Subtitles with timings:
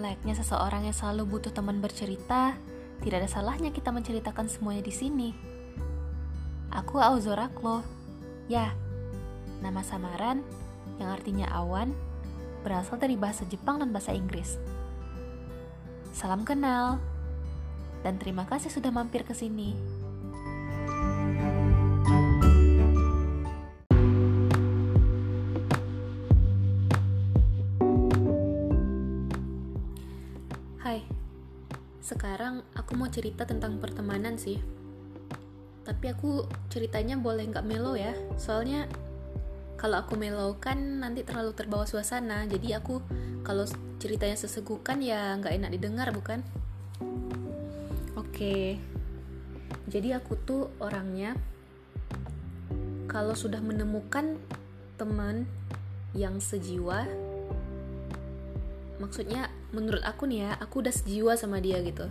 [0.00, 2.56] Layaknya seseorang yang selalu butuh teman bercerita,
[3.04, 5.28] tidak ada salahnya kita menceritakan semuanya di sini.
[6.72, 7.84] Aku Auzoraklo.
[8.48, 8.72] Ya,
[9.60, 10.40] nama samaran
[10.96, 11.92] yang artinya awan
[12.64, 14.56] berasal dari bahasa Jepang dan bahasa Inggris.
[16.16, 16.96] Salam kenal,
[18.00, 19.99] dan terima kasih sudah mampir ke sini.
[32.10, 34.58] Sekarang aku mau cerita tentang pertemanan sih.
[35.86, 38.90] Tapi aku ceritanya boleh nggak melo ya, soalnya
[39.78, 42.50] kalau aku melo kan nanti terlalu terbawa suasana.
[42.50, 42.98] Jadi aku
[43.46, 43.62] kalau
[44.02, 46.42] ceritanya sesegukan ya nggak enak didengar bukan?
[48.18, 48.76] Oke,
[49.86, 51.38] jadi aku tuh orangnya
[53.10, 54.38] kalau sudah menemukan
[54.98, 55.46] teman
[56.14, 57.06] yang sejiwa,
[59.00, 62.06] maksudnya menurut aku nih ya aku udah sejiwa sama dia gitu.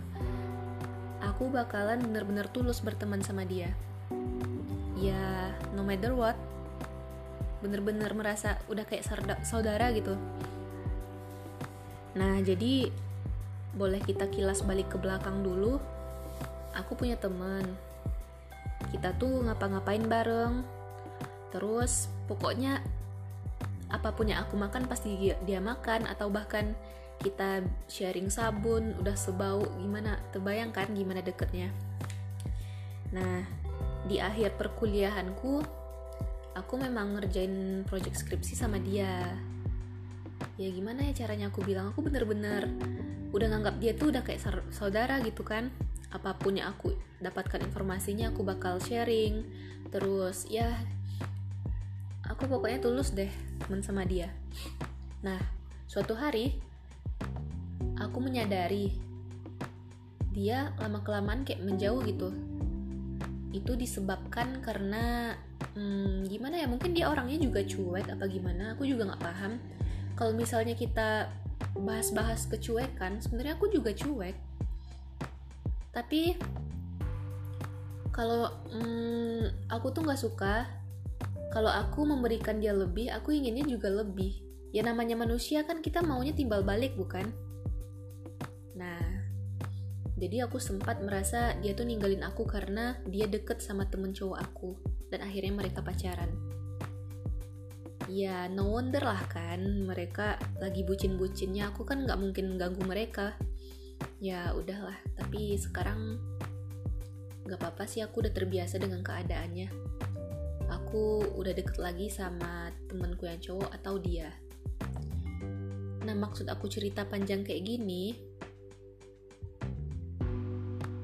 [1.22, 3.70] Aku bakalan bener-bener tulus berteman sama dia.
[4.98, 6.36] Ya no matter what
[7.62, 9.06] bener-bener merasa udah kayak
[9.46, 10.18] saudara gitu.
[12.18, 12.90] Nah jadi
[13.70, 15.78] boleh kita kilas balik ke belakang dulu.
[16.74, 17.62] Aku punya teman.
[18.90, 20.66] Kita tuh ngapa-ngapain bareng.
[21.54, 22.82] Terus pokoknya
[23.90, 26.06] apa pun yang aku makan pasti dia, makan.
[26.06, 26.74] Atau bahkan
[27.20, 27.60] kita
[27.90, 30.16] sharing sabun udah sebau gimana?
[30.32, 31.68] Terbayangkan gimana deketnya?
[33.12, 33.44] Nah
[34.08, 35.60] di akhir perkuliahanku
[36.56, 39.36] aku memang ngerjain project skripsi sama dia.
[40.56, 41.92] Ya gimana ya caranya aku bilang?
[41.92, 42.70] Aku bener-bener
[43.30, 44.40] udah nganggap dia tuh udah kayak
[44.72, 45.68] saudara gitu kan.
[46.10, 49.44] Apa pun yang aku dapatkan informasinya aku bakal sharing.
[49.92, 50.72] Terus ya
[52.40, 53.28] aku pokoknya tulus deh
[53.60, 54.32] temen sama dia
[55.20, 55.36] nah
[55.84, 56.56] suatu hari
[58.00, 58.96] aku menyadari
[60.30, 62.30] dia lama-kelamaan kayak menjauh gitu.
[63.50, 65.34] Itu disebabkan karena
[65.74, 66.66] hmm, gimana ya?
[66.70, 68.78] Mungkin dia orangnya juga cuek apa gimana?
[68.78, 69.58] Aku juga nggak paham.
[70.14, 71.28] Kalau misalnya kita
[71.74, 74.38] bahas-bahas kecuekan, sebenarnya aku juga cuek.
[75.90, 76.38] Tapi
[78.14, 80.66] kalau hmm, aku tuh nggak suka
[81.50, 84.38] kalau aku memberikan dia lebih, aku inginnya juga lebih.
[84.70, 87.26] Ya namanya manusia kan kita maunya timbal balik bukan?
[88.78, 89.02] Nah,
[90.14, 94.78] jadi aku sempat merasa dia tuh ninggalin aku karena dia deket sama temen cowok aku
[95.10, 96.30] dan akhirnya mereka pacaran.
[98.06, 103.34] Ya no wonder lah kan mereka lagi bucin-bucinnya aku kan nggak mungkin ganggu mereka.
[104.22, 106.22] Ya udahlah, tapi sekarang
[107.48, 109.68] nggak apa-apa sih aku udah terbiasa dengan keadaannya.
[110.90, 114.34] Aku udah deket lagi sama temenku yang cowok atau dia.
[116.02, 118.30] Nah maksud aku cerita panjang kayak gini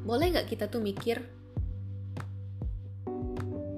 [0.03, 1.23] boleh nggak kita tuh mikir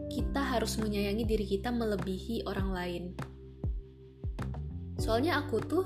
[0.09, 3.05] kita harus menyayangi diri kita melebihi orang lain.
[4.97, 5.85] Soalnya aku tuh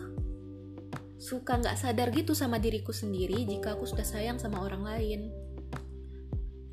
[1.19, 5.42] suka nggak sadar gitu sama diriku sendiri jika aku sudah sayang sama orang lain.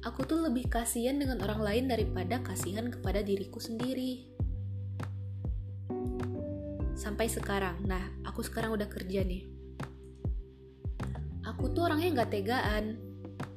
[0.07, 4.31] Aku tuh lebih kasihan dengan orang lain daripada kasihan kepada diriku sendiri.
[6.95, 9.47] Sampai sekarang, nah aku sekarang udah kerja nih.
[11.47, 12.85] Aku tuh orangnya nggak tegaan,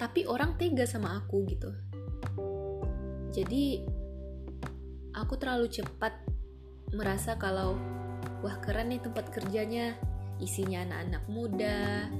[0.02, 1.70] tapi orang tega sama aku gitu
[3.32, 3.80] jadi
[5.16, 6.12] aku terlalu cepat
[6.92, 7.80] merasa kalau
[8.44, 9.96] wah keren nih tempat kerjanya
[10.36, 12.12] isinya anak-anak muda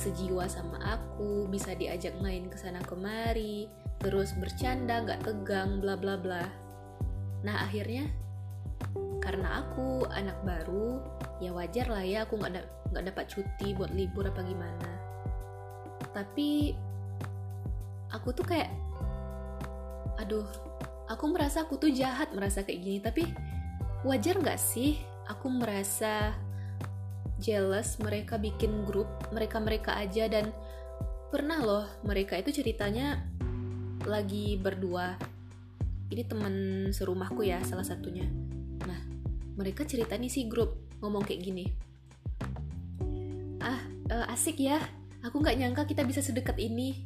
[0.00, 3.68] sejiwa sama aku bisa diajak main ke sana kemari
[4.00, 6.48] terus bercanda nggak tegang bla bla bla.
[7.44, 8.08] Nah akhirnya
[9.20, 11.04] karena aku anak baru
[11.44, 12.64] ya wajar lah ya aku nggak
[12.96, 14.90] nggak dapat cuti buat libur apa gimana.
[16.16, 16.72] Tapi
[18.08, 18.72] aku tuh kayak
[20.16, 20.48] aduh
[21.12, 22.98] aku merasa aku tuh jahat merasa kayak gini.
[23.04, 23.28] Tapi
[24.08, 24.96] wajar nggak sih
[25.28, 26.32] aku merasa
[27.40, 30.52] jealous mereka bikin grup mereka mereka aja dan
[31.32, 33.24] pernah loh mereka itu ceritanya
[34.04, 35.16] lagi berdua.
[36.10, 36.54] Ini teman
[36.90, 38.26] serumahku ya salah satunya.
[38.84, 39.00] Nah
[39.54, 41.66] mereka cerita nih si grup ngomong kayak gini.
[43.62, 44.80] Ah uh, asik ya
[45.22, 47.04] aku nggak nyangka kita bisa sedekat ini.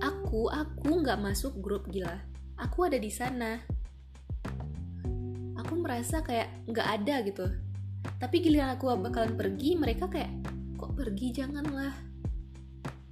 [0.00, 2.22] Aku aku nggak masuk grup gila.
[2.60, 3.58] Aku ada di sana.
[5.58, 7.46] Aku merasa kayak nggak ada gitu
[8.24, 10.32] tapi giliran aku bakalan pergi mereka kayak
[10.80, 11.28] kok pergi?
[11.44, 11.92] Janganlah.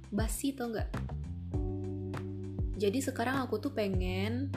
[0.09, 0.89] Basi tau nggak?
[2.81, 4.49] Jadi sekarang aku tuh pengen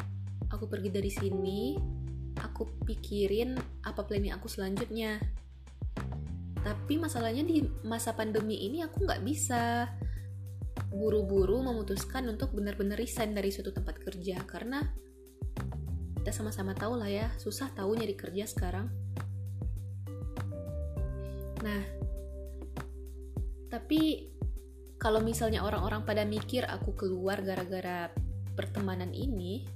[0.48, 1.76] aku pergi dari sini
[2.40, 3.52] aku pikirin
[3.84, 5.20] apa planning aku selanjutnya.
[6.64, 9.92] Tapi masalahnya di masa pandemi ini aku nggak bisa
[10.88, 14.40] buru-buru memutuskan untuk benar-benar resign dari suatu tempat kerja.
[14.48, 14.80] Karena
[16.16, 18.88] kita sama-sama tahu lah ya susah tahu nyari kerja sekarang
[21.64, 21.82] nah
[23.72, 24.32] tapi
[24.96, 28.08] kalau misalnya orang-orang pada mikir aku keluar gara-gara
[28.56, 29.68] pertemanan ini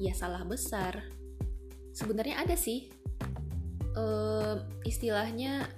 [0.00, 1.00] ya salah besar.
[1.92, 2.88] Sebenarnya ada sih
[3.96, 5.68] uh, istilahnya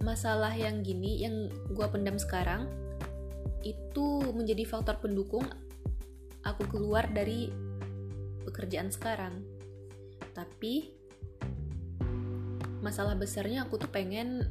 [0.00, 2.68] masalah yang gini yang gue pendam sekarang
[3.60, 5.44] itu menjadi faktor pendukung
[6.40, 7.52] aku keluar dari
[8.48, 9.44] pekerjaan sekarang.
[10.32, 10.99] Tapi
[12.80, 14.44] masalah besarnya aku tuh pengen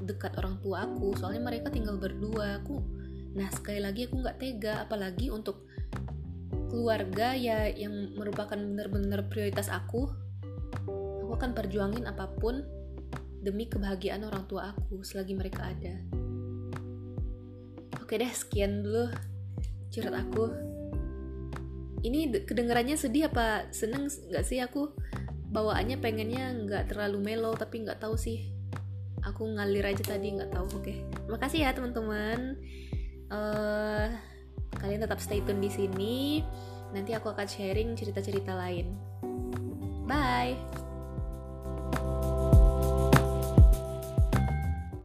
[0.00, 2.80] dekat orang tua aku soalnya mereka tinggal berdua aku
[3.32, 5.68] nah sekali lagi aku nggak tega apalagi untuk
[6.68, 10.08] keluarga ya yang merupakan benar-benar prioritas aku
[11.20, 12.60] aku akan perjuangin apa pun
[13.42, 15.98] demi kebahagiaan orang tua aku selagi mereka ada.
[17.98, 19.10] Oke deh, sekian dulu
[19.90, 20.46] curhat aku.
[22.06, 24.94] Ini kedengarannya sedih apa seneng nggak sih aku?
[25.52, 28.48] Bawaannya pengennya nggak terlalu mellow tapi nggak tahu sih.
[29.22, 30.80] Aku ngalir aja tadi nggak tahu.
[30.80, 32.56] Oke, makasih ya teman-teman.
[33.28, 34.08] Uh,
[34.80, 36.40] kalian tetap stay tune di sini.
[36.96, 38.96] Nanti aku akan sharing cerita-cerita lain.
[40.08, 40.56] Bye.